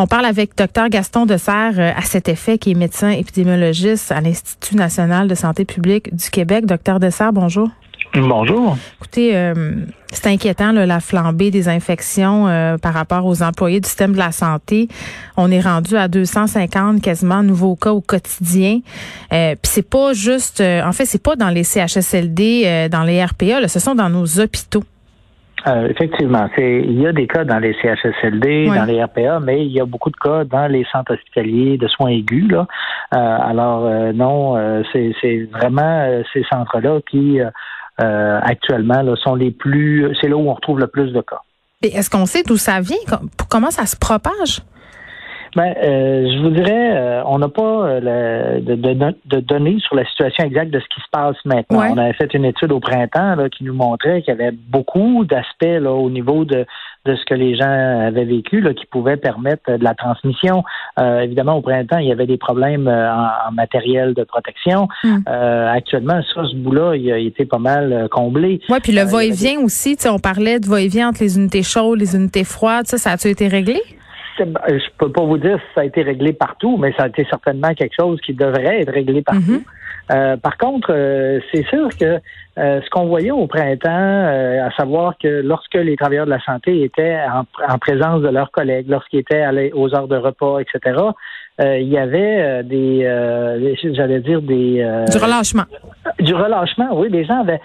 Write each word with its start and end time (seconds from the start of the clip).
On 0.00 0.06
parle 0.06 0.26
avec 0.26 0.56
Dr 0.56 0.90
Gaston 0.90 1.26
Dessert 1.26 1.72
euh, 1.76 1.90
à 1.96 2.02
cet 2.02 2.28
effet, 2.28 2.56
qui 2.56 2.70
est 2.70 2.74
médecin 2.74 3.10
épidémiologiste 3.10 4.12
à 4.12 4.20
l'Institut 4.20 4.76
national 4.76 5.26
de 5.26 5.34
santé 5.34 5.64
publique 5.64 6.14
du 6.14 6.30
Québec. 6.30 6.66
Docteur 6.66 7.00
Dessert, 7.00 7.32
bonjour. 7.32 7.68
Bonjour. 8.14 8.76
Écoutez, 9.00 9.36
euh, 9.36 9.74
c'est 10.12 10.28
inquiétant 10.28 10.70
la 10.70 11.00
flambée 11.00 11.50
des 11.50 11.68
infections 11.68 12.46
euh, 12.46 12.78
par 12.78 12.94
rapport 12.94 13.26
aux 13.26 13.42
employés 13.42 13.80
du 13.80 13.88
système 13.88 14.12
de 14.12 14.18
la 14.18 14.30
santé. 14.30 14.88
On 15.36 15.50
est 15.50 15.60
rendu 15.60 15.96
à 15.96 16.06
250 16.06 17.02
quasiment 17.02 17.42
nouveaux 17.42 17.74
cas 17.74 17.90
au 17.90 18.00
quotidien. 18.00 18.78
Euh, 19.32 19.56
Puis 19.60 19.72
c'est 19.72 19.88
pas 19.88 20.12
juste, 20.12 20.60
en 20.60 20.92
fait, 20.92 21.06
c'est 21.06 21.22
pas 21.22 21.34
dans 21.34 21.50
les 21.50 21.64
CHSLD, 21.64 22.88
dans 22.88 23.02
les 23.02 23.24
RPA, 23.24 23.66
ce 23.66 23.80
sont 23.80 23.96
dans 23.96 24.08
nos 24.08 24.38
hôpitaux. 24.38 24.84
Euh, 25.66 25.88
effectivement, 25.88 26.48
c'est 26.56 26.82
il 26.82 27.00
y 27.00 27.06
a 27.06 27.12
des 27.12 27.26
cas 27.26 27.44
dans 27.44 27.58
les 27.58 27.74
CHSLD, 27.74 28.66
dans 28.66 28.84
les 28.84 29.02
RPA, 29.02 29.40
mais 29.40 29.64
il 29.64 29.72
y 29.72 29.80
a 29.80 29.84
beaucoup 29.84 30.10
de 30.10 30.16
cas 30.16 30.44
dans 30.44 30.66
les 30.66 30.86
centres 30.92 31.14
hospitaliers 31.14 31.76
de 31.78 31.88
soins 31.88 32.10
aigus. 32.10 32.50
Là. 32.50 32.66
Euh, 33.14 33.16
alors 33.16 33.84
euh, 33.84 34.12
non, 34.12 34.56
c'est 34.92 35.48
vraiment 35.52 36.22
ces 36.32 36.44
centres-là 36.50 37.00
qui 37.10 37.40
actuellement 37.98 39.02
là, 39.02 39.16
sont 39.16 39.34
les 39.34 39.50
plus, 39.50 40.14
c'est 40.20 40.28
là 40.28 40.36
où 40.36 40.48
on 40.48 40.54
retrouve 40.54 40.78
le 40.78 40.86
plus 40.86 41.12
de 41.12 41.20
cas. 41.20 41.40
Est-ce 41.82 42.10
qu'on 42.10 42.26
sait 42.26 42.42
d'où 42.42 42.56
ça 42.56 42.80
vient? 42.80 42.96
Comment 43.48 43.70
ça 43.70 43.86
se 43.86 43.96
propage? 43.96 44.62
Ben, 45.56 45.74
euh, 45.82 46.30
je 46.30 46.42
vous 46.42 46.50
dirais, 46.50 46.96
euh, 46.96 47.22
on 47.26 47.38
n'a 47.38 47.48
pas 47.48 47.62
euh, 47.62 48.60
de, 48.60 48.74
de, 48.74 49.40
données 49.40 49.78
sur 49.80 49.96
la 49.96 50.04
situation 50.06 50.44
exacte 50.44 50.70
de 50.70 50.80
ce 50.80 50.84
qui 50.94 51.00
se 51.00 51.08
passe 51.10 51.36
maintenant. 51.44 51.92
On 51.92 51.98
avait 51.98 52.12
fait 52.12 52.32
une 52.34 52.44
étude 52.44 52.72
au 52.72 52.80
printemps 52.80 53.34
là, 53.34 53.48
qui 53.48 53.64
nous 53.64 53.74
montrait 53.74 54.22
qu'il 54.22 54.34
y 54.34 54.40
avait 54.40 54.52
beaucoup 54.52 55.24
d'aspects 55.24 55.86
au 55.86 56.10
niveau 56.10 56.44
de, 56.44 56.66
de 57.04 57.16
ce 57.16 57.24
que 57.24 57.34
les 57.34 57.56
gens 57.56 58.06
avaient 58.06 58.24
vécu 58.24 58.60
là, 58.60 58.74
qui 58.74 58.86
pouvaient 58.86 59.16
permettre 59.16 59.76
de 59.76 59.82
la 59.82 59.94
transmission. 59.94 60.64
évidemment, 60.98 61.54
au 61.54 61.62
printemps, 61.62 61.98
il 61.98 62.08
y 62.08 62.12
avait 62.12 62.26
des 62.26 62.36
problèmes 62.36 62.88
en, 62.88 63.52
matériel 63.52 64.14
de 64.14 64.24
protection. 64.24 64.88
Hmm. 65.02 65.20
actuellement, 65.26 66.20
ça, 66.34 66.42
ce 66.44 66.56
bout-là, 66.56 66.96
il 66.96 67.10
a 67.10 67.18
été 67.18 67.44
pas 67.46 67.58
mal 67.58 68.08
comblé. 68.10 68.60
Oui, 68.68 68.78
puis 68.82 68.92
le 68.92 69.02
va-et-vient 69.02 69.60
aussi, 69.60 69.96
on 70.06 70.18
parlait 70.18 70.60
de 70.60 70.66
va-et-vient 70.66 71.08
entre 71.08 71.22
les 71.22 71.38
unités 71.38 71.62
chaudes, 71.62 71.98
les 71.98 72.14
unités 72.14 72.44
froides, 72.44 72.86
ça, 72.86 72.98
ça 72.98 73.12
a-tu 73.12 73.28
été 73.28 73.48
réglé? 73.48 73.80
Je 74.38 74.88
peux 74.98 75.10
pas 75.10 75.22
vous 75.22 75.38
dire 75.38 75.58
si 75.58 75.74
ça 75.74 75.80
a 75.82 75.84
été 75.84 76.02
réglé 76.02 76.32
partout, 76.32 76.76
mais 76.76 76.92
ça 76.92 77.04
a 77.04 77.08
été 77.08 77.26
certainement 77.28 77.74
quelque 77.74 77.94
chose 77.98 78.20
qui 78.20 78.34
devrait 78.34 78.82
être 78.82 78.92
réglé 78.92 79.22
partout. 79.22 79.52
Mhm. 79.52 79.64
Euh, 80.10 80.36
par 80.36 80.56
contre, 80.56 80.90
euh, 80.90 81.38
c'est 81.52 81.66
sûr 81.68 81.88
que 81.98 82.18
euh, 82.58 82.80
ce 82.82 82.90
qu'on 82.90 83.06
voyait 83.06 83.30
au 83.30 83.46
printemps, 83.46 83.88
à 83.88 84.70
savoir 84.76 85.14
que 85.22 85.42
lorsque 85.42 85.74
les 85.74 85.96
travailleurs 85.96 86.26
de 86.26 86.30
la 86.30 86.40
santé 86.40 86.82
étaient 86.82 87.18
en, 87.68 87.78
présence 87.78 88.20
de 88.22 88.28
leurs 88.28 88.50
collègues, 88.50 88.86
lorsqu'ils 88.88 89.20
étaient 89.20 89.40
allés 89.40 89.70
aux 89.74 89.94
heures 89.94 90.08
de 90.08 90.16
repas, 90.16 90.58
etc., 90.58 90.96
il 91.60 91.88
y 91.88 91.98
avait 91.98 92.62
des, 92.62 93.02
j'allais 93.92 94.20
dire 94.20 94.40
des... 94.42 95.04
du 95.10 95.18
relâchement. 95.18 95.64
Du 96.20 96.34
relâchement, 96.34 96.88
oui. 96.92 97.08
Les 97.10 97.24
gens 97.24 97.40
avaient 97.40 97.60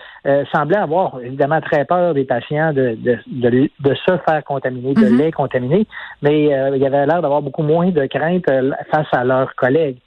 semblaient 0.51 0.77
avoir 0.77 1.19
évidemment 1.23 1.61
très 1.61 1.85
peur 1.85 2.13
des 2.13 2.23
patients 2.23 2.73
de, 2.73 2.97
de, 3.27 3.69
de, 3.79 3.95
se 3.95 4.17
faire 4.25 4.43
contaminer, 4.45 4.93
de 4.93 5.09
mhm. 5.09 5.17
les 5.17 5.31
contaminer, 5.31 5.85
mais 6.21 6.45
il 6.45 6.81
y 6.81 6.85
avait 6.85 7.05
l'air 7.05 7.21
d'avoir 7.21 7.41
beaucoup 7.41 7.63
moins 7.63 7.89
de 7.89 8.05
crainte 8.07 8.45
face 8.91 9.07
à 9.11 9.23
leurs 9.23 9.53
collègues. 9.55 9.97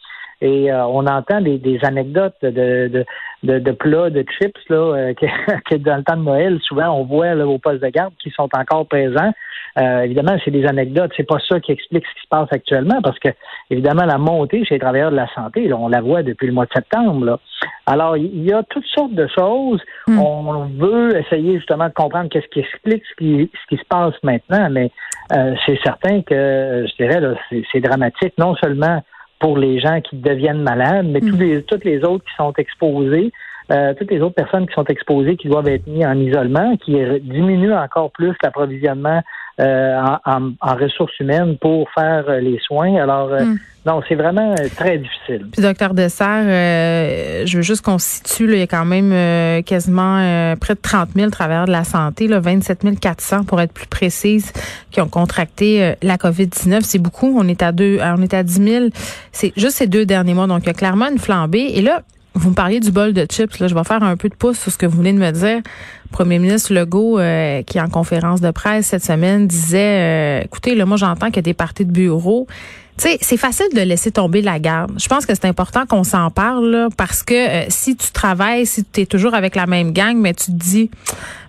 Et 0.43 0.71
euh, 0.71 0.85
on 0.87 1.07
entend 1.07 1.41
des, 1.41 1.59
des 1.59 1.79
anecdotes 1.83 2.37
de, 2.43 2.51
de, 2.51 3.05
de, 3.43 3.59
de, 3.59 3.73
plats, 3.73 4.11
de 4.11 4.23
chips, 4.23 4.69
là, 4.69 4.77
euh, 4.77 5.15
que, 5.71 5.77
dans 5.77 5.97
le 5.97 6.03
temps 6.03 6.17
de 6.17 6.23
Noël, 6.23 6.59
souvent 6.63 6.91
on 6.91 7.05
voit 7.05 7.35
là, 7.35 7.47
au 7.47 7.59
poste 7.59 7.83
de 7.83 7.89
garde 7.89 8.13
qui 8.23 8.31
sont 8.31 8.49
encore 8.55 8.87
présents. 8.87 9.33
Euh, 9.79 10.03
évidemment, 10.03 10.37
c'est 10.45 10.51
des 10.51 10.67
anecdotes. 10.67 11.13
C'est 11.17 11.27
pas 11.27 11.39
ça 11.49 11.61
qui 11.61 11.73
explique 11.73 12.05
ce 12.07 12.15
qui 12.15 12.23
se 12.23 12.29
passe 12.29 12.49
actuellement, 12.51 13.01
parce 13.03 13.19
que 13.19 13.29
évidemment, 13.71 14.05
la 14.05 14.19
montée 14.19 14.65
chez 14.65 14.75
les 14.75 14.81
travailleurs 14.81 15.11
de 15.11 15.17
la 15.17 15.29
santé, 15.35 15.69
là, 15.69 15.77
on 15.79 15.89
la 15.89 16.01
voit 16.01 16.23
depuis 16.23 16.47
le 16.47 16.53
mois 16.53 16.67
de 16.67 16.73
septembre. 16.75 17.25
Là. 17.25 17.39
Alors, 17.87 18.17
il 18.17 18.45
y 18.45 18.53
a 18.53 18.63
toutes 18.63 18.87
sortes 18.87 19.15
de 19.15 19.27
choses. 19.29 19.81
Hmm. 20.07 20.19
On 20.19 20.65
veut 20.67 21.17
essayer 21.19 21.57
justement 21.57 21.89
de 21.89 21.95
comprendre 21.95 22.29
qu'est-ce 22.29 22.49
qui 22.49 22.61
explique 22.61 23.03
ce 23.11 23.15
qui, 23.17 23.51
ce 23.53 23.75
qui 23.75 23.81
se 23.81 23.87
passe 23.89 24.15
maintenant, 24.23 24.69
mais 24.71 24.91
c'est 25.67 25.79
certain 25.83 26.23
que 26.23 26.87
je 26.89 27.03
dirais 27.03 27.21
là, 27.21 27.35
c'est 27.73 27.81
dramatique, 27.81 28.35
non 28.39 28.55
seulement 28.57 29.03
pour 29.39 29.59
les 29.59 29.79
gens 29.81 30.01
qui 30.01 30.17
deviennent 30.17 30.63
malades, 30.63 31.07
mais 31.09 31.21
tous 31.21 31.37
mm. 31.37 31.41
les, 31.41 31.63
toutes 31.63 31.85
les 31.85 32.05
autres 32.05 32.25
qui 32.25 32.35
sont 32.37 32.53
exposés, 32.57 33.33
euh, 33.71 33.95
toutes 33.95 34.11
les 34.11 34.21
autres 34.21 34.35
personnes 34.35 34.67
qui 34.67 34.75
sont 34.75 34.85
exposées, 34.85 35.37
qui 35.37 35.49
doivent 35.49 35.69
être 35.69 35.87
mises 35.87 36.07
en 36.07 36.17
isolement, 36.19 36.77
qui 36.77 36.97
diminuent 37.23 37.75
encore 37.75 38.11
plus 38.13 38.35
l'approvisionnement 38.43 39.23
euh, 39.59 40.01
en, 40.27 40.75
ressources 40.75 41.19
humaines 41.19 41.57
pour 41.59 41.89
faire 41.93 42.25
euh, 42.29 42.41
les 42.41 42.59
soins. 42.67 42.97
Alors, 42.97 43.31
mm. 43.31 43.59
non, 43.87 44.03
c'est 44.09 44.15
vraiment 44.15 44.55
très 44.77 44.99
difficile. 44.99 45.47
Puis, 45.51 45.63
docteur 45.63 45.95
Dessert, 45.95 46.45
je 47.47 47.57
veux 47.57 47.63
juste 47.63 47.83
qu'on 47.83 47.99
situe, 47.99 48.53
il 48.53 48.59
y 48.59 48.63
a 48.63 48.67
quand 48.67 48.85
même 48.85 49.63
quasiment 49.63 50.55
près 50.61 50.75
de 50.75 50.81
30 50.81 51.11
000 51.17 51.31
travailleurs 51.31 51.67
de 51.67 51.73
la 51.73 51.85
santé, 51.85 52.29
là, 52.29 52.41
27 52.41 53.01
400 53.01 53.45
pour 53.45 53.61
être 53.61 53.73
plus 53.73 53.87
précise, 53.87 54.53
qui 54.91 55.01
ont 55.01 55.09
contracté 55.09 55.95
la 56.03 56.17
COVID-19. 56.17 56.83
C'est 56.83 56.99
beaucoup. 56.99 57.39
On 57.39 57.49
est 57.49 57.63
à 57.63 57.73
deux, 57.73 57.99
on 58.03 58.21
est 58.23 58.35
à 58.35 58.43
10 58.43 58.53
000. 58.63 58.85
C'est 59.33 59.53
juste 59.57 59.77
ces 59.77 59.87
deux 59.87 60.05
derniers 60.05 60.35
mois. 60.35 60.47
Donc, 60.47 60.65
il 60.65 60.67
y 60.67 60.71
a 60.71 60.75
clairement 60.75 61.09
une 61.09 61.19
flambée. 61.19 61.73
Et 61.75 61.81
là, 61.81 62.03
vous 62.37 62.51
me 62.51 62.55
parliez 62.55 62.81
du 62.81 62.91
bol 62.91 63.13
de 63.13 63.25
chips. 63.25 63.59
Là, 63.59 63.69
je 63.69 63.75
vais 63.75 63.85
faire 63.85 64.03
un 64.03 64.17
peu 64.17 64.29
de 64.29 64.35
pouce 64.35 64.59
sur 64.59 64.71
ce 64.71 64.79
que 64.79 64.87
vous 64.87 64.99
venez 64.99 65.13
de 65.13 65.19
me 65.19 65.31
dire. 65.31 65.63
Premier 66.11 66.39
ministre 66.39 66.73
Legault, 66.73 67.19
euh, 67.19 67.63
qui 67.63 67.81
en 67.81 67.89
conférence 67.89 68.41
de 68.41 68.51
presse 68.51 68.87
cette 68.87 69.05
semaine 69.05 69.47
disait, 69.47 70.41
euh, 70.41 70.45
écoutez, 70.45 70.75
là, 70.75 70.87
moi 70.87 70.97
j'entends 70.97 71.27
qu'il 71.27 71.37
y 71.37 71.39
a 71.41 71.43
des 71.43 71.55
parties 71.55 71.85
de 71.85 71.93
bureau. 71.93 72.47
Tu 72.99 73.09
sais, 73.09 73.19
c'est 73.21 73.37
facile 73.37 73.67
de 73.75 73.81
laisser 73.83 74.11
tomber 74.11 74.41
la 74.41 74.59
garde. 74.59 74.93
Je 74.99 75.07
pense 75.07 75.27
que 75.27 75.35
c'est 75.35 75.45
important 75.45 75.85
qu'on 75.85 76.05
s'en 76.05 76.31
parle 76.31 76.89
parce 76.97 77.23
que 77.23 77.35
euh, 77.35 77.67
si 77.69 77.95
tu 77.95 78.11
travailles, 78.11 78.65
si 78.65 78.85
tu 78.85 79.03
es 79.03 79.07
toujours 79.07 79.35
avec 79.35 79.55
la 79.55 79.67
même 79.67 79.93
gang, 79.93 80.17
mais 80.17 80.33
tu 80.33 80.47
te 80.47 80.53
dis 80.53 80.91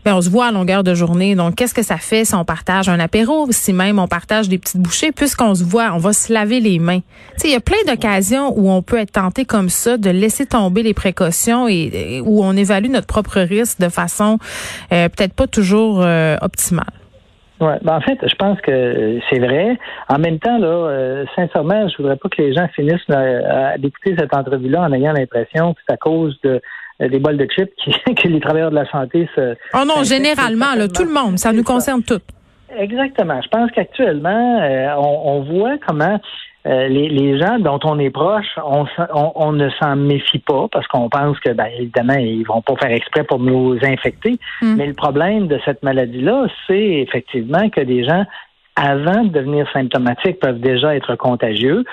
ben, 0.07 0.15
on 0.15 0.21
se 0.21 0.29
voit 0.29 0.45
à 0.45 0.51
longueur 0.53 0.85
de 0.85 0.95
journée. 0.95 1.35
Donc, 1.35 1.55
qu'est-ce 1.55 1.73
que 1.73 1.83
ça 1.83 1.97
fait 1.97 2.23
si 2.23 2.33
on 2.33 2.45
partage 2.45 2.87
un 2.87 2.97
apéro, 2.97 3.45
si 3.51 3.73
même 3.73 3.99
on 3.99 4.07
partage 4.07 4.47
des 4.47 4.57
petites 4.57 4.79
bouchées, 4.79 5.11
puisqu'on 5.11 5.53
se 5.53 5.65
voit, 5.65 5.91
on 5.93 5.97
va 5.97 6.13
se 6.13 6.31
laver 6.31 6.61
les 6.61 6.79
mains. 6.79 7.01
Tu 7.01 7.41
sais, 7.41 7.47
il 7.49 7.51
y 7.51 7.55
a 7.55 7.59
plein 7.59 7.75
d'occasions 7.85 8.57
où 8.57 8.71
on 8.71 8.81
peut 8.81 8.99
être 8.99 9.11
tenté 9.11 9.43
comme 9.43 9.67
ça 9.67 9.97
de 9.97 10.09
laisser 10.09 10.45
tomber 10.45 10.81
les 10.81 10.93
précautions 10.93 11.67
et, 11.67 12.21
où 12.25 12.41
on 12.41 12.55
évalue 12.55 12.89
notre 12.89 13.07
propre 13.07 13.41
risque 13.41 13.81
de 13.81 13.89
façon 13.89 14.39
euh, 14.91 15.09
peut-être 15.09 15.33
pas 15.33 15.47
toujours 15.47 16.01
euh, 16.01 16.35
optimale. 16.41 16.85
Ouais, 17.59 17.77
ben 17.81 17.95
en 17.95 18.01
fait, 18.01 18.19
je 18.21 18.35
pense 18.35 18.61
que 18.61 19.19
c'est 19.29 19.39
vrai. 19.39 19.77
En 20.09 20.19
même 20.19 20.37
temps, 20.37 20.59
là, 20.59 20.67
euh, 20.67 21.25
sincèrement, 21.35 21.87
je 21.87 21.97
voudrais 21.97 22.15
pas 22.15 22.29
que 22.29 22.39
les 22.39 22.53
gens 22.53 22.67
finissent 22.75 23.09
à 23.09 23.77
d'écouter 23.79 24.15
cette 24.17 24.35
entrevue-là 24.35 24.81
en 24.81 24.93
ayant 24.93 25.13
l'impression 25.13 25.73
que 25.73 25.79
c'est 25.87 25.93
à 25.93 25.97
cause 25.97 26.39
de 26.43 26.61
des 26.99 27.19
bols 27.19 27.37
de 27.37 27.45
chips 27.45 27.71
qui, 27.83 27.91
que 28.15 28.27
les 28.27 28.39
travailleurs 28.39 28.71
de 28.71 28.75
la 28.75 28.89
santé 28.89 29.27
se. 29.35 29.55
Oh 29.73 29.85
non, 29.87 30.03
généralement, 30.03 30.75
là, 30.75 30.87
tout 30.87 31.03
le 31.03 31.11
monde, 31.11 31.37
ça 31.37 31.51
nous 31.51 31.63
concerne 31.63 32.03
tous. 32.03 32.21
Exactement. 32.75 33.41
Je 33.41 33.47
pense 33.47 33.71
qu'actuellement, 33.71 34.59
euh, 34.61 34.93
on, 34.97 35.41
voit 35.41 35.77
comment 35.87 36.19
euh, 36.67 36.87
les, 36.87 37.07
les, 37.07 37.39
gens 37.39 37.59
dont 37.59 37.79
on 37.83 37.97
est 37.97 38.09
proche, 38.09 38.59
on, 38.65 38.85
on, 39.35 39.51
ne 39.53 39.69
s'en 39.81 39.95
méfie 39.95 40.39
pas 40.39 40.67
parce 40.71 40.85
qu'on 40.87 41.07
pense 41.09 41.39
que, 41.39 41.51
ben, 41.51 41.67
évidemment, 41.79 42.15
ils 42.15 42.43
vont 42.43 42.61
pas 42.61 42.75
faire 42.75 42.91
exprès 42.91 43.23
pour 43.23 43.39
nous 43.39 43.77
infecter. 43.83 44.37
Hmm. 44.61 44.75
Mais 44.75 44.87
le 44.87 44.93
problème 44.93 45.47
de 45.47 45.59
cette 45.63 45.81
maladie-là, 45.83 46.47
c'est 46.65 47.05
effectivement 47.07 47.69
que 47.69 47.81
des 47.81 48.03
gens 48.03 48.25
avant 48.77 49.23
de 49.23 49.29
devenir 49.29 49.67
symptomatiques, 49.73 50.39
peuvent 50.39 50.59
déjà 50.59 50.95
être 50.95 51.15
contagieux. 51.15 51.83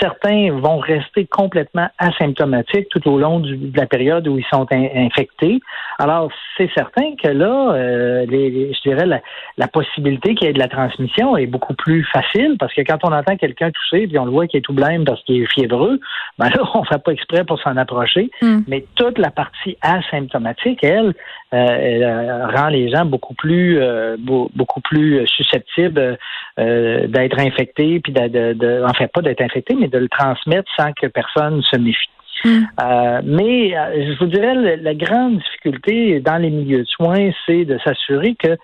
Certains 0.00 0.50
vont 0.50 0.78
rester 0.78 1.26
complètement 1.26 1.88
asymptomatiques 1.98 2.88
tout 2.90 3.08
au 3.08 3.18
long 3.18 3.38
de 3.38 3.56
la 3.76 3.86
période 3.86 4.26
où 4.26 4.36
ils 4.36 4.44
sont 4.52 4.66
infectés. 4.72 5.60
Alors, 6.00 6.28
c'est 6.56 6.70
certain 6.74 7.14
que 7.22 7.28
là, 7.28 7.72
euh, 7.72 8.26
les, 8.26 8.72
je 8.74 8.80
dirais, 8.88 9.06
la, 9.06 9.20
la 9.58 9.68
possibilité 9.68 10.34
qu'il 10.34 10.48
y 10.48 10.50
ait 10.50 10.54
de 10.54 10.58
la 10.58 10.66
transmission 10.66 11.36
est 11.36 11.46
beaucoup 11.46 11.74
plus 11.74 12.04
facile 12.12 12.56
parce 12.58 12.74
que 12.74 12.80
quand 12.80 12.98
on 13.04 13.12
entend 13.12 13.36
quelqu'un 13.36 13.70
toucher 13.70 14.08
puis 14.08 14.18
on 14.18 14.24
le 14.24 14.32
voit 14.32 14.48
qu'il 14.48 14.58
est 14.58 14.62
tout 14.62 14.72
blême 14.72 15.04
parce 15.04 15.22
qu'il 15.22 15.42
est 15.42 15.52
fiévreux, 15.52 16.00
ben 16.38 16.48
là, 16.48 16.62
on 16.74 16.80
ne 16.80 16.86
fait 16.86 17.02
pas 17.02 17.12
exprès 17.12 17.44
pour 17.44 17.60
s'en 17.60 17.76
approcher. 17.76 18.28
Hmm. 18.42 18.62
Mais 18.66 18.84
toute 18.96 19.18
la 19.18 19.30
partie 19.30 19.78
asymptomatique, 19.82 20.82
elle, 20.82 21.14
euh, 21.54 21.56
euh, 21.56 22.46
rend 22.48 22.68
les 22.68 22.90
gens 22.90 23.04
beaucoup 23.04 23.34
plus, 23.34 23.80
beaucoup 24.18 24.80
plus 24.80 25.26
susceptibles 25.28 26.07
d'être 26.56 27.38
infecté, 27.38 28.00
puis 28.00 28.12
de, 28.12 28.52
de, 28.52 28.84
en 28.84 28.94
fait 28.94 29.08
pas 29.08 29.22
d'être 29.22 29.42
infecté, 29.42 29.74
mais 29.74 29.88
de 29.88 29.98
le 29.98 30.08
transmettre 30.08 30.70
sans 30.76 30.92
que 30.92 31.06
personne 31.06 31.62
se 31.62 31.76
méfie. 31.78 32.10
Hmm. 32.44 32.62
Euh, 32.80 33.20
mais 33.24 33.76
euh, 33.76 34.06
je 34.06 34.18
vous 34.18 34.26
dirais 34.26 34.54
la, 34.54 34.94
grande 34.94 35.38
difficulté 35.38 36.20
dans 36.20 36.36
les 36.36 36.50
milieux 36.50 36.82
de 36.82 36.88
soins, 36.88 37.30
c'est 37.46 37.64
de 37.64 37.78
s'assurer 37.84 38.36
que 38.36 38.56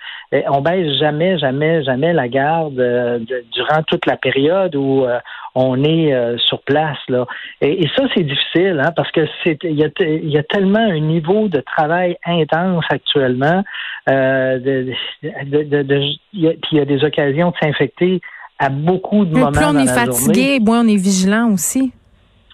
on 0.50 0.60
baisse 0.60 0.98
jamais, 0.98 1.38
jamais, 1.38 1.82
jamais 1.84 2.12
la 2.12 2.28
garde 2.28 2.74
durant 3.52 3.82
toute 3.86 4.06
la 4.06 4.16
période 4.16 4.74
où 4.74 5.04
on 5.54 5.84
est 5.84 6.38
sur 6.38 6.60
place 6.62 6.98
là. 7.08 7.26
Et, 7.60 7.86
ça 7.96 8.04
c'est 8.14 8.24
difficile 8.24 8.80
hein, 8.84 8.92
parce 8.96 9.10
que 9.12 9.26
c'est 9.44 9.58
il 9.62 9.78
y 9.78 9.84
a, 9.84 9.88
y 10.00 10.38
a 10.38 10.42
tellement 10.42 10.80
un 10.80 10.98
niveau 10.98 11.48
de 11.48 11.60
travail 11.60 12.16
intense 12.26 12.84
actuellement. 12.90 13.62
de, 14.06 14.92
de, 15.44 15.82
de, 15.82 15.98
puis 16.32 16.70
il 16.72 16.78
y 16.78 16.80
a 16.80 16.84
des 16.84 17.04
occasions 17.04 17.50
de 17.50 17.56
s'infecter 17.62 18.20
à 18.58 18.68
beaucoup 18.68 19.24
de 19.24 19.32
moments 19.32 19.52
plus 19.52 19.64
on 19.64 19.78
est 19.78 19.86
fatigué, 19.86 20.58
moins 20.60 20.84
on 20.84 20.88
est 20.88 20.96
vigilant 20.96 21.52
aussi. 21.52 21.92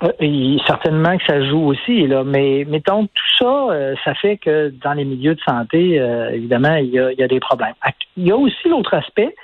Euh, 0.02 0.56
certainement 0.66 1.16
que 1.18 1.24
ça 1.26 1.44
joue 1.46 1.66
aussi, 1.66 2.06
là. 2.06 2.24
Mais 2.24 2.64
mettons 2.68 3.04
tout 3.04 3.36
ça, 3.38 3.66
euh, 3.70 3.94
ça 4.04 4.14
fait 4.14 4.38
que 4.38 4.72
dans 4.82 4.94
les 4.94 5.04
milieux 5.04 5.34
de 5.34 5.40
santé, 5.46 6.00
euh, 6.00 6.30
évidemment, 6.30 6.74
il 6.76 6.90
y, 6.90 6.98
a, 6.98 7.12
il 7.12 7.18
y, 7.18 7.22
a, 7.22 7.28
des 7.28 7.40
problèmes. 7.40 7.74
Il 8.16 8.26
y 8.26 8.30
a 8.30 8.36
aussi 8.36 8.68
l'autre 8.68 8.94
aspect. 8.94 9.34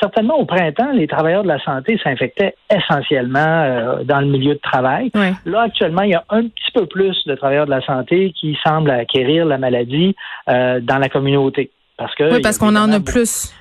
certainement 0.00 0.38
au 0.38 0.44
printemps, 0.44 0.92
les 0.92 1.06
travailleurs 1.06 1.42
de 1.42 1.48
la 1.48 1.62
santé 1.64 1.98
s'infectaient 2.02 2.54
essentiellement 2.70 3.98
dans 4.04 4.20
le 4.20 4.26
milieu 4.26 4.54
de 4.54 4.60
travail. 4.60 5.10
Là, 5.44 5.62
actuellement, 5.62 6.02
il 6.02 6.10
y 6.10 6.14
a 6.14 6.24
un 6.28 6.42
petit 6.42 6.72
peu 6.72 6.86
plus 6.86 7.16
de 7.26 7.34
travailleurs 7.34 7.66
de 7.66 7.70
la 7.70 7.84
santé 7.84 8.32
qui 8.38 8.56
semblent 8.64 8.90
acquérir 8.90 9.46
la 9.46 9.58
maladie 9.58 10.14
dans 10.46 10.98
la 10.98 11.08
communauté. 11.08 11.70
Parce 11.96 12.14
que 12.14 12.32
oui, 12.32 12.40
parce 12.40 12.58
qu'on 12.58 12.76
en 12.76 12.90
a 12.92 13.00
plus. 13.00 13.52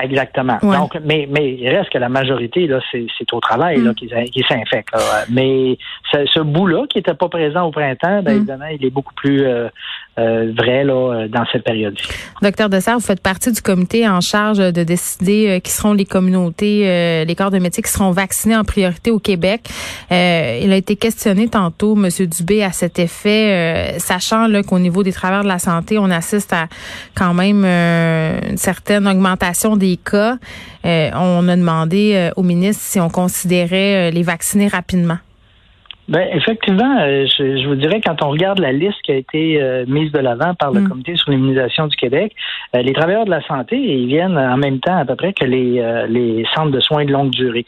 Exactement. 0.00 0.58
Donc, 0.62 0.98
mais, 1.04 1.28
mais 1.30 1.54
il 1.54 1.68
reste 1.68 1.90
que 1.90 1.98
la 1.98 2.08
majorité, 2.08 2.66
là, 2.66 2.80
c'est, 2.90 3.06
au 3.32 3.40
travail 3.40 3.80
là, 3.80 3.92
mm. 3.92 3.94
qui, 3.94 4.08
qui 4.30 4.44
s'infectent. 4.48 4.94
Mais 5.30 5.78
ce, 6.10 6.26
ce 6.26 6.40
bout-là, 6.40 6.86
qui 6.88 6.98
n'était 6.98 7.14
pas 7.14 7.28
présent 7.28 7.64
au 7.64 7.70
printemps, 7.70 8.22
ben, 8.22 8.34
mm. 8.34 8.36
évidemment, 8.36 8.66
il 8.66 8.84
est 8.84 8.90
beaucoup 8.90 9.14
plus 9.14 9.44
euh, 9.44 9.68
euh, 10.18 10.52
vrai 10.56 10.84
là, 10.84 10.92
euh, 10.92 11.28
dans 11.28 11.44
cette 11.50 11.64
période-ci. 11.64 12.06
Docteur 12.42 12.68
Dessert, 12.68 12.98
vous 12.98 13.04
faites 13.04 13.22
partie 13.22 13.50
du 13.50 13.62
comité 13.62 14.06
en 14.06 14.20
charge 14.20 14.58
de 14.58 14.84
décider 14.84 15.60
qui 15.62 15.70
seront 15.70 15.94
les 15.94 16.04
communautés, 16.04 17.24
les 17.24 17.34
corps 17.34 17.50
de 17.50 17.58
métier 17.58 17.82
qui 17.82 17.90
seront 17.90 18.10
vaccinés 18.10 18.56
en 18.56 18.64
priorité 18.64 19.10
au 19.10 19.18
Québec. 19.18 19.68
il 20.10 20.14
a 20.72 20.76
été 20.76 20.96
questionné 20.96 21.48
tantôt, 21.48 21.96
M. 21.96 22.08
Dubé, 22.26 22.62
à 22.62 22.72
cet 22.72 22.98
effet, 22.98 23.94
sachant 23.98 24.48
qu'au 24.62 24.78
niveau 24.78 25.02
des 25.02 25.12
travailleurs 25.12 25.44
de 25.44 25.48
la 25.48 25.58
santé, 25.58 25.98
on 25.98 26.10
assiste 26.10 26.52
à 26.52 26.66
quand 27.14 27.32
même 27.32 27.64
une 27.64 28.56
certaine 28.56 29.06
augmentation 29.06 29.71
des 29.76 29.96
cas. 29.96 30.36
on 30.84 31.48
a 31.48 31.56
demandé 31.56 32.30
au 32.36 32.42
ministre 32.42 32.82
si 32.82 33.00
on 33.00 33.08
considérait 33.08 34.10
les 34.10 34.22
vacciner 34.22 34.68
rapidement. 34.68 35.18
Ben, 36.08 36.28
effectivement, 36.34 36.98
euh, 37.00 37.26
je, 37.26 37.66
vous 37.66 37.76
dirais, 37.76 38.00
quand 38.04 38.22
on 38.22 38.30
regarde 38.30 38.58
la 38.58 38.72
liste 38.72 39.00
qui 39.02 39.12
a 39.12 39.14
été 39.14 39.62
euh, 39.62 39.84
mise 39.86 40.10
de 40.10 40.18
l'avant 40.18 40.54
par 40.54 40.72
le 40.72 40.80
mm. 40.80 40.88
Comité 40.88 41.16
sur 41.16 41.30
l'immunisation 41.30 41.86
du 41.86 41.96
Québec, 41.96 42.34
euh, 42.74 42.82
les 42.82 42.92
travailleurs 42.92 43.24
de 43.24 43.30
la 43.30 43.40
santé, 43.42 43.76
ils 43.76 44.08
viennent 44.08 44.36
en 44.36 44.56
même 44.56 44.80
temps 44.80 44.98
à 44.98 45.04
peu 45.04 45.14
près 45.14 45.32
que 45.32 45.44
les, 45.44 45.80
les 46.08 46.44
centres 46.54 46.72
de 46.72 46.80
soins 46.80 47.04
de 47.04 47.12
longue 47.12 47.30
durée. 47.30 47.64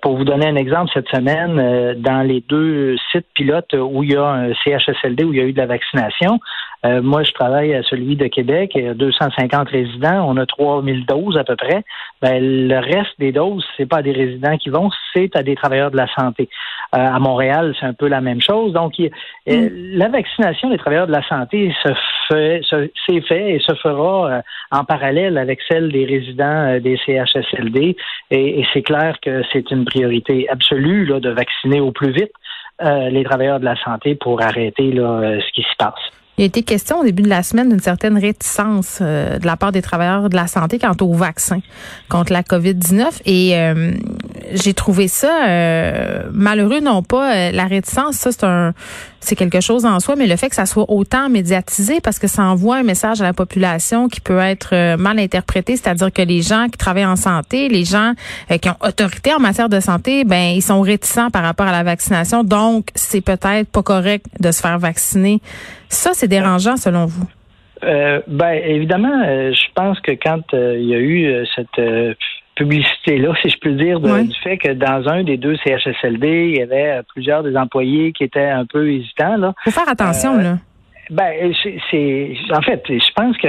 Pour 0.00 0.16
vous 0.16 0.24
donner 0.24 0.46
un 0.46 0.56
exemple, 0.56 0.90
cette 0.94 1.08
semaine, 1.08 2.00
dans 2.00 2.22
les 2.22 2.40
deux 2.40 2.96
sites 3.10 3.26
pilotes 3.34 3.74
où 3.74 4.02
il 4.02 4.12
y 4.12 4.16
a 4.16 4.24
un 4.24 4.54
CHSLD, 4.54 5.24
où 5.24 5.32
il 5.32 5.38
y 5.38 5.42
a 5.42 5.44
eu 5.44 5.52
de 5.52 5.58
la 5.58 5.66
vaccination, 5.66 6.38
moi, 6.84 7.22
je 7.22 7.32
travaille 7.32 7.74
à 7.74 7.82
celui 7.84 8.16
de 8.16 8.26
Québec, 8.26 8.72
il 8.74 8.84
y 8.84 8.88
a 8.88 8.94
250 8.94 9.68
résidents, 9.68 10.24
on 10.28 10.36
a 10.36 10.46
3000 10.46 11.06
doses 11.06 11.36
à 11.36 11.44
peu 11.44 11.54
près. 11.54 11.84
Ben, 12.20 12.40
le 12.40 12.78
reste 12.78 13.18
des 13.18 13.30
doses, 13.30 13.64
c'est 13.76 13.86
pas 13.86 13.98
à 13.98 14.02
des 14.02 14.12
résidents 14.12 14.56
qui 14.56 14.68
vont, 14.68 14.90
c'est 15.14 15.34
à 15.36 15.42
des 15.42 15.54
travailleurs 15.54 15.92
de 15.92 15.96
la 15.96 16.08
santé. 16.14 16.48
à 16.92 17.18
Montréal, 17.20 17.74
c'est 17.78 17.86
un 17.86 17.94
peu 17.94 18.08
la 18.08 18.20
même 18.20 18.40
chose. 18.40 18.72
Donc, 18.72 18.94
euh, 19.00 19.08
mm. 19.46 19.96
la 19.96 20.08
vaccination 20.08 20.70
des 20.70 20.78
travailleurs 20.78 21.06
de 21.06 21.12
la 21.12 21.26
santé 21.26 21.74
se 21.82 21.92
fait, 22.32 22.62
s'est 23.06 23.20
fait 23.22 23.54
et 23.54 23.58
se 23.60 23.74
fera 23.74 24.30
euh, 24.30 24.40
en 24.70 24.84
parallèle 24.84 25.38
avec 25.38 25.60
celle 25.68 25.92
des 25.92 26.04
résidents 26.04 26.74
euh, 26.74 26.80
des 26.80 26.98
CHSLD. 27.04 27.96
Et, 28.30 28.64
c'est 28.72 28.82
clair 28.82 29.16
que 29.22 29.42
c'est 29.52 29.70
une 29.70 29.84
priorité 29.84 30.48
absolue 30.48 31.04
là, 31.04 31.20
de 31.20 31.30
vacciner 31.30 31.80
au 31.80 31.92
plus 31.92 32.12
vite 32.12 32.32
les 32.84 33.22
travailleurs 33.22 33.60
de 33.60 33.64
la 33.64 33.76
santé 33.76 34.16
pour 34.16 34.42
arrêter 34.42 34.90
là, 34.90 35.38
ce 35.38 35.52
qui 35.52 35.62
se 35.62 35.76
passe. 35.78 36.00
Il 36.36 36.42
a 36.42 36.46
été 36.46 36.64
question 36.64 36.98
au 36.98 37.04
début 37.04 37.22
de 37.22 37.28
la 37.28 37.44
semaine 37.44 37.68
d'une 37.68 37.78
certaine 37.78 38.18
réticence 38.18 39.00
de 39.00 39.46
la 39.46 39.56
part 39.56 39.70
des 39.70 39.82
travailleurs 39.82 40.28
de 40.28 40.34
la 40.34 40.48
santé 40.48 40.80
quant 40.80 40.96
au 41.00 41.12
vaccin 41.12 41.60
contre 42.08 42.32
la 42.32 42.42
COVID-19 42.42 43.20
et 43.24 43.54
j'ai 44.52 44.74
trouvé 44.74 45.08
ça 45.08 45.46
euh, 45.46 46.22
malheureux, 46.32 46.80
non 46.80 47.02
pas 47.02 47.34
euh, 47.34 47.50
la 47.52 47.64
réticence, 47.64 48.16
ça 48.16 48.32
c'est 48.32 48.44
un 48.44 48.72
c'est 49.20 49.36
quelque 49.36 49.60
chose 49.60 49.84
en 49.84 50.00
soi, 50.00 50.16
mais 50.16 50.26
le 50.26 50.34
fait 50.34 50.48
que 50.48 50.56
ça 50.56 50.66
soit 50.66 50.90
autant 50.90 51.28
médiatisé 51.28 52.00
parce 52.00 52.18
que 52.18 52.26
ça 52.26 52.42
envoie 52.42 52.78
un 52.78 52.82
message 52.82 53.20
à 53.20 53.24
la 53.24 53.32
population 53.32 54.08
qui 54.08 54.20
peut 54.20 54.38
être 54.38 54.70
euh, 54.74 54.96
mal 54.96 55.20
interprété, 55.20 55.76
c'est-à-dire 55.76 56.12
que 56.12 56.22
les 56.22 56.42
gens 56.42 56.66
qui 56.66 56.76
travaillent 56.76 57.06
en 57.06 57.14
santé, 57.14 57.68
les 57.68 57.84
gens 57.84 58.14
qui 58.60 58.68
ont 58.68 58.76
autorité 58.80 59.32
en 59.32 59.38
matière 59.38 59.68
de 59.68 59.78
santé, 59.78 60.24
ben 60.24 60.54
ils 60.56 60.62
sont 60.62 60.80
réticents 60.80 61.30
par 61.30 61.44
rapport 61.44 61.66
à 61.66 61.72
la 61.72 61.84
vaccination, 61.84 62.42
donc 62.42 62.88
c'est 62.96 63.20
peut-être 63.20 63.70
pas 63.70 63.82
correct 63.82 64.26
de 64.40 64.50
se 64.50 64.60
faire 64.60 64.78
vacciner. 64.78 65.40
Ça 65.88 66.10
c'est 66.14 66.28
dérangeant 66.28 66.76
selon 66.76 67.06
vous? 67.06 67.26
ben 68.28 68.52
évidemment, 68.64 69.24
je 69.24 69.66
pense 69.74 69.98
que 70.00 70.12
quand 70.12 70.42
il 70.52 70.86
y 70.86 70.94
a 70.94 71.00
eu 71.00 71.46
cette 71.56 72.16
publicité-là, 72.54 73.32
si 73.42 73.50
je 73.50 73.58
peux 73.58 73.72
dire, 73.72 74.00
du 74.00 74.34
fait 74.42 74.58
que 74.58 74.72
dans 74.72 75.08
un 75.08 75.22
des 75.24 75.36
deux 75.36 75.56
CHSLD, 75.64 76.52
il 76.54 76.58
y 76.58 76.62
avait 76.62 77.00
plusieurs 77.12 77.42
des 77.42 77.56
employés 77.56 78.12
qui 78.12 78.24
étaient 78.24 78.50
un 78.50 78.66
peu 78.66 78.90
hésitants. 78.90 79.36
Là. 79.36 79.54
Faut 79.64 79.70
faire 79.70 79.88
attention, 79.88 80.38
euh, 80.38 80.42
là. 80.42 80.56
Ben, 81.10 81.52
c'est 81.90 82.34
en 82.54 82.62
fait, 82.62 82.82
je 82.88 83.12
pense 83.14 83.36
que 83.36 83.48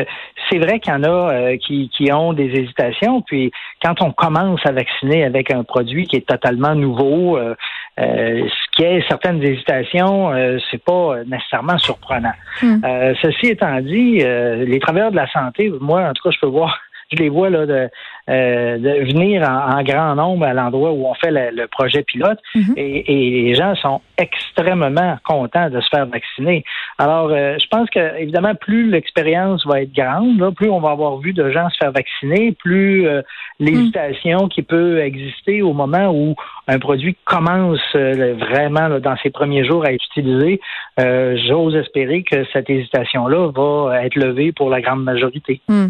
c'est 0.50 0.58
vrai 0.58 0.80
qu'il 0.80 0.92
y 0.92 0.96
en 0.96 1.04
a 1.04 1.34
euh, 1.34 1.58
qui, 1.58 1.90
qui 1.96 2.12
ont 2.12 2.34
des 2.34 2.50
hésitations. 2.50 3.22
Puis 3.22 3.52
quand 3.82 4.02
on 4.02 4.12
commence 4.12 4.60
à 4.66 4.72
vacciner 4.72 5.24
avec 5.24 5.52
un 5.52 5.64
produit 5.64 6.08
qui 6.08 6.18
est 6.18 6.28
totalement 6.28 6.76
nouveau, 6.76 7.38
euh, 7.38 7.56
ce 7.98 8.76
qui 8.76 8.84
est 8.84 9.08
certaines 9.08 9.42
hésitations, 9.42 10.34
c'est 10.72 10.84
pas 10.84 11.24
nécessairement 11.26 11.78
surprenant. 11.78 12.34
Hmm. 12.62 12.82
ceci 13.22 13.48
étant 13.48 13.80
dit, 13.82 14.18
les 14.18 14.80
travailleurs 14.80 15.12
de 15.12 15.16
la 15.16 15.32
santé, 15.32 15.72
moi 15.80 16.02
en 16.02 16.14
tout 16.14 16.24
cas, 16.24 16.32
je 16.36 16.40
peux 16.40 16.48
voir 16.48 16.82
je 17.12 17.18
les 17.18 17.30
vois 17.30 17.50
là, 17.50 17.66
de, 17.66 17.90
euh, 18.30 18.78
de 18.78 19.06
venir 19.12 19.44
en, 19.46 19.84
grand 19.84 20.16
nombre 20.16 20.46
à 20.46 20.54
l'endroit 20.54 20.94
où 20.94 21.06
on 21.06 21.14
fait 21.14 21.30
le, 21.30 21.68
projet 21.68 22.04
pilote 22.04 22.40
mhm. 22.56 22.74
et, 22.78 23.04
les 23.44 23.54
gens 23.54 23.76
sont 23.76 24.00
extrêmement 24.18 25.18
contents 25.26 25.70
de 25.70 25.82
se 25.82 25.90
faire 25.90 26.06
vacciner. 26.06 26.64
Alors, 26.98 27.32
euh, 27.32 27.58
je 27.62 27.68
pense 27.68 27.90
que 27.90 28.18
évidemment, 28.18 28.56
plus 28.56 28.90
l'expérience 28.90 29.68
va 29.68 29.82
être 29.82 29.94
grande, 29.94 30.56
plus 30.56 30.70
on 30.70 30.80
va 30.80 30.92
avoir 30.92 31.18
vu 31.18 31.34
de 31.34 31.52
gens 31.52 31.70
se 31.70 31.78
faire 31.82 31.92
vacciner, 31.92 32.54
plus 32.54 33.06
euh, 33.06 33.24
l'hésitation 33.60 34.48
qui 34.48 34.62
peut 34.62 35.02
exister 35.02 35.62
au 35.62 35.74
moment 35.74 36.10
où 36.14 36.36
un 36.70 36.80
produit 36.80 37.18
commence 37.26 37.82
vraiment 37.94 39.00
dans 39.02 39.18
ses 39.22 39.32
premiers 39.32 39.66
jours 39.66 39.84
à 39.86 39.92
être 39.92 40.04
utilisé, 40.12 40.62
j'ose 40.98 41.76
espérer 41.76 42.24
que 42.24 42.46
cette 42.54 42.70
hésitation-là 42.70 43.52
va 43.52 44.06
être 44.06 44.16
levée 44.16 44.54
pour 44.54 44.70
la 44.70 44.80
grande 44.80 45.04
majorité. 45.04 45.60
Hmm. 45.68 45.88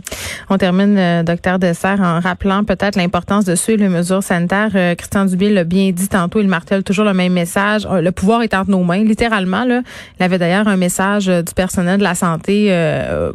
On 0.49 0.57
termine, 0.57 1.23
docteur 1.23 1.59
Dessert, 1.59 2.01
en 2.01 2.22
rappelant 2.23 2.63
peut-être 2.63 2.95
l'importance 2.95 3.45
de 3.45 3.55
suivre 3.55 3.81
les 3.81 3.89
mesures 3.89 4.23
sanitaires. 4.23 4.71
Euh, 4.75 4.95
Christian 4.95 5.25
Dubé 5.25 5.49
l'a 5.49 5.63
bien 5.63 5.91
dit 5.91 6.07
tantôt, 6.07 6.41
il 6.41 6.47
martèle 6.47 6.83
toujours 6.83 7.05
le 7.05 7.13
même 7.13 7.33
message. 7.33 7.87
Euh, 7.89 8.01
le 8.01 8.11
pouvoir 8.11 8.41
est 8.41 8.53
entre 8.53 8.71
nos 8.71 8.83
mains, 8.83 9.03
littéralement. 9.03 9.65
Là. 9.65 9.81
Il 10.19 10.23
avait 10.23 10.37
d'ailleurs 10.37 10.67
un 10.67 10.77
message 10.77 11.29
euh, 11.29 11.41
du 11.41 11.53
personnel 11.53 11.99
de 11.99 12.03
la 12.03 12.15
santé 12.15 12.53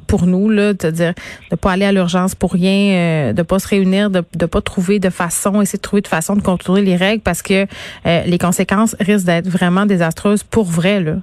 pour 0.07 0.27
nous, 0.27 0.49
là, 0.49 0.73
de 0.73 0.91
dire 0.91 1.15
de 1.51 1.57
pas 1.57 1.73
aller 1.73 1.85
à 1.85 1.93
l'urgence 1.93 2.35
pour 2.35 2.53
rien, 2.53 3.33
de 3.33 3.43
pas 3.43 3.59
se 3.59 3.69
réunir, 3.69 4.11
de 4.11 4.25
ne 4.41 4.47
pas 4.47 4.61
trouver 4.61 4.99
de 4.99 5.11
façon, 5.11 5.61
essayer 5.61 5.79
de 5.79 5.83
trouver 5.83 6.03
de 6.03 6.09
façon 6.09 6.35
de 6.35 6.43
contourner 6.43 6.83
les 6.83 6.97
règles 6.97 7.23
parce 7.23 7.43
que 7.43 7.67
les 8.05 8.39
conséquences 8.39 8.97
risquent 9.01 9.27
d'être 9.27 9.49
vraiment 9.49 9.87
désastreuses 9.87 10.43
pour 10.43 10.65
vrai. 10.65 11.01
Là. 11.01 11.17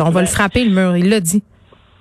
on 0.00 0.10
va 0.10 0.20
le 0.20 0.26
frapper 0.26 0.64
le 0.64 0.70
mur, 0.70 0.96
il 0.96 1.08
l'a 1.08 1.20
dit. 1.20 1.42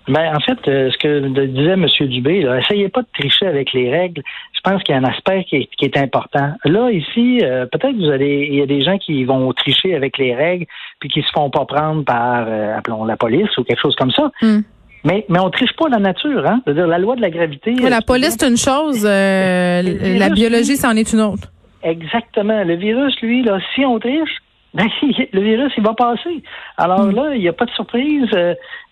Ben, 0.07 0.35
en 0.35 0.39
fait, 0.41 0.59
ce 0.65 0.97
que 0.97 1.45
disait 1.45 1.71
M. 1.71 1.87
Dubé, 2.09 2.41
là, 2.41 2.59
essayez 2.59 2.89
pas 2.89 3.01
de 3.01 3.07
tricher 3.13 3.47
avec 3.47 3.71
les 3.73 3.89
règles 3.89 4.21
je 4.63 4.71
pense 4.71 4.83
qu'il 4.83 4.95
y 4.95 4.97
a 4.97 5.01
un 5.01 5.03
aspect 5.03 5.43
qui 5.43 5.67
est, 5.81 5.97
important. 5.97 6.53
Là, 6.63 6.89
ici, 6.89 7.39
euh, 7.43 7.65
peut-être 7.65 7.97
vous 7.97 8.09
allez, 8.09 8.47
il 8.49 8.57
y 8.57 8.61
a 8.61 8.65
des 8.65 8.81
gens 8.81 8.97
qui 8.97 9.23
vont 9.25 9.51
tricher 9.51 9.93
avec 9.93 10.17
les 10.17 10.33
règles, 10.33 10.65
puis 10.99 11.09
qui 11.09 11.21
se 11.21 11.29
font 11.33 11.49
pas 11.49 11.65
prendre 11.65 12.05
par, 12.05 12.45
euh, 12.47 12.77
appelons 12.77 13.03
la 13.03 13.17
police 13.17 13.55
ou 13.57 13.63
quelque 13.63 13.81
chose 13.81 13.95
comme 13.97 14.11
ça. 14.11 14.31
Hmm. 14.41 14.61
Mais, 15.03 15.25
mais 15.27 15.39
on 15.39 15.49
triche 15.49 15.73
pas 15.77 15.89
la 15.89 15.99
nature, 15.99 16.45
hein. 16.47 16.61
C'est-à-dire 16.63 16.87
la 16.87 16.97
loi 16.97 17.17
de 17.17 17.21
la 17.21 17.29
gravité. 17.29 17.73
la 17.73 18.01
police, 18.01 18.37
c'est 18.39 18.47
une 18.47 18.57
chose, 18.57 19.05
euh, 19.05 19.81
la 20.17 20.29
biologie, 20.29 20.77
c'en 20.77 20.95
est 20.95 21.11
une 21.11 21.21
autre. 21.21 21.51
Exactement. 21.83 22.63
Le 22.63 22.75
virus, 22.75 23.19
lui, 23.21 23.43
là, 23.43 23.59
si 23.75 23.85
on 23.85 23.99
triche, 23.99 24.41
ben, 24.73 24.87
le 25.33 25.41
virus, 25.41 25.71
il 25.77 25.83
va 25.83 25.93
passer. 25.93 26.43
Alors 26.77 27.05
hmm. 27.05 27.15
là, 27.15 27.35
il 27.35 27.41
n'y 27.41 27.47
a 27.47 27.53
pas 27.53 27.65
de 27.65 27.71
surprise. 27.71 28.29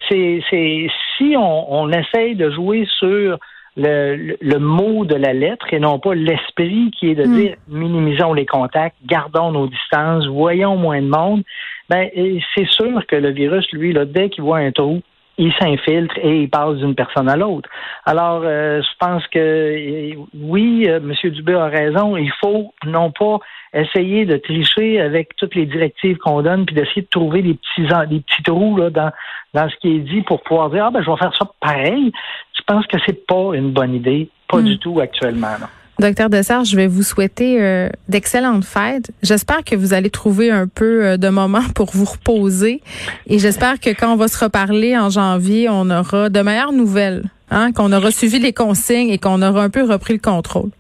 C'est, 0.10 0.42
c'est 0.50 0.88
si 1.18 1.36
on, 1.38 1.74
on 1.74 1.92
essaye 1.92 2.36
de 2.36 2.50
jouer 2.52 2.88
sur 3.00 3.38
le, 3.78 4.36
le, 4.42 4.60
mot 4.60 5.06
de 5.06 5.16
la 5.16 5.32
lettre 5.32 5.74
et 5.74 5.80
non 5.80 5.98
pas 5.98 6.14
l'esprit 6.14 6.92
qui 6.92 7.12
est 7.12 7.16
de 7.16 7.26
hmm. 7.26 7.36
dire 7.36 7.56
minimisons 7.70 8.34
les 8.34 8.46
contacts, 8.46 8.98
gardons 9.06 9.52
nos 9.52 9.68
distances, 9.68 10.28
voyons 10.28 10.76
moins 10.76 11.02
de 11.02 11.08
monde, 11.08 11.44
ben 11.90 12.10
c'est 12.56 12.68
sûr 12.68 13.06
que 13.08 13.16
le 13.16 13.32
virus, 13.32 13.70
lui, 13.72 13.94
là, 13.94 14.06
dès 14.06 14.30
qu'il 14.30 14.44
voit 14.44 14.58
un 14.58 14.72
trou, 14.72 15.02
il 15.42 15.52
s'infiltre 15.54 16.14
et 16.22 16.44
il 16.44 16.50
passe 16.50 16.76
d'une 16.78 16.94
personne 16.94 17.28
à 17.28 17.36
l'autre. 17.36 17.68
Alors, 18.06 18.44
euh, 18.46 18.80
je 18.84 18.98
pense 19.00 19.26
que 19.28 20.14
oui, 20.40 20.88
euh, 20.88 20.98
M. 20.98 21.32
Dubé 21.32 21.56
a 21.56 21.66
raison. 21.66 22.16
Il 22.16 22.32
faut 22.40 22.76
non 22.86 23.12
pas 23.12 23.40
essayer 23.74 24.26
de 24.26 24.38
tricher 24.38 25.02
avec 25.02 25.36
toutes 25.38 25.56
les 25.56 25.66
directives 25.66 26.18
qu'on 26.18 26.44
donne, 26.44 26.68
puis 26.68 26.76
d'essayer 26.76 27.02
de 27.02 27.08
trouver 27.08 27.42
des 27.42 27.56
petits 27.56 27.88
des 28.08 28.20
petits 28.20 28.44
trous 28.44 28.78
là, 28.78 28.92
dans, 28.92 29.12
dans 29.56 29.68
ce 29.68 29.76
qui 29.78 29.96
est 29.96 30.00
dit 30.00 30.22
pour 30.22 30.44
pouvoir 30.44 30.70
dire 30.70 30.86
Ah 30.86 30.92
ben 30.92 31.02
je 31.02 31.10
vais 31.10 31.18
faire 31.18 31.36
ça 31.36 31.50
pareil. 31.60 32.12
Je 32.54 32.62
pense 32.68 32.86
que 32.86 32.98
c'est 33.08 33.26
pas 33.26 33.56
une 33.56 33.72
bonne 33.72 33.96
idée, 33.96 34.30
pas 34.48 34.60
hmm. 34.60 34.66
du 34.66 34.78
tout 34.78 35.00
actuellement. 35.00 35.58
Docteur 36.02 36.32
Dessart, 36.32 36.66
je 36.66 36.76
vais 36.76 36.88
vous 36.88 37.04
souhaiter 37.04 37.62
euh, 37.62 37.88
d'excellentes 38.10 38.66
fêtes. 38.66 39.12
J'espère 39.22 39.64
que 39.64 39.76
vous 39.76 39.94
allez 39.94 40.10
trouver 40.10 40.50
un 40.50 40.68
peu 40.68 41.06
euh, 41.06 41.18
de 41.18 41.30
moment 41.30 41.62
pour 41.76 41.92
vous 41.94 42.06
reposer 42.06 42.82
et 43.28 43.38
j'espère 43.38 43.80
que 43.80 43.92
quand 43.92 44.12
on 44.12 44.16
va 44.16 44.28
se 44.28 44.44
reparler 44.44 44.98
en 44.98 45.12
janvier, 45.12 45.70
on 45.70 45.92
aura 45.92 46.30
de 46.30 46.42
meilleures 46.42 46.72
nouvelles, 46.72 47.26
hein, 47.52 47.72
qu'on 47.72 47.94
aura 47.94 48.10
suivi 48.10 48.40
les 48.40 48.52
consignes 48.52 49.12
et 49.12 49.20
qu'on 49.20 49.44
aura 49.44 49.62
un 49.62 49.70
peu 49.70 49.84
repris 49.84 50.14
le 50.14 50.20
contrôle. 50.20 50.72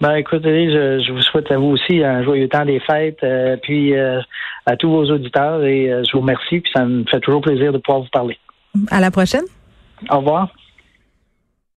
Ben, 0.00 0.16
écoutez, 0.16 0.72
je, 0.72 1.04
je, 1.06 1.12
vous 1.12 1.22
souhaite 1.22 1.48
à 1.52 1.58
vous 1.58 1.68
aussi 1.68 2.02
un 2.02 2.24
joyeux 2.24 2.48
temps 2.48 2.64
des 2.64 2.80
fêtes, 2.80 3.22
euh, 3.22 3.56
puis 3.62 3.94
à 3.94 4.76
tous 4.76 4.90
vos 4.90 5.04
auditeurs 5.08 5.62
et 5.62 5.88
je 6.04 6.12
vous 6.14 6.20
remercie, 6.20 6.58
puis 6.58 6.70
ça 6.74 6.84
me 6.84 7.04
fait 7.04 7.20
toujours 7.20 7.42
plaisir 7.42 7.72
de 7.72 7.78
pouvoir 7.78 8.02
vous 8.02 8.10
parler. 8.12 8.36
À 8.90 9.00
la 9.00 9.12
prochaine. 9.12 9.44
Au 10.10 10.18
revoir. 10.18 10.48